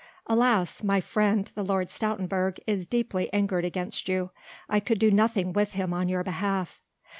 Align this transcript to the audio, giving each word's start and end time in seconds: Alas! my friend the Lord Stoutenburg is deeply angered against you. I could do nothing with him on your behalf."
Alas! 0.25 0.81
my 0.81 0.99
friend 0.99 1.51
the 1.53 1.61
Lord 1.61 1.89
Stoutenburg 1.91 2.57
is 2.65 2.87
deeply 2.87 3.31
angered 3.31 3.63
against 3.65 4.09
you. 4.09 4.31
I 4.67 4.79
could 4.79 4.97
do 4.97 5.11
nothing 5.11 5.53
with 5.53 5.73
him 5.73 5.93
on 5.93 6.09
your 6.09 6.23
behalf." 6.23 6.81